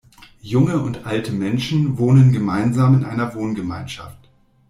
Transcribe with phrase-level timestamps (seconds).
[0.41, 4.31] Junge und alte Menschen wohnen gemeinsam in einer Wohngemeinschaft.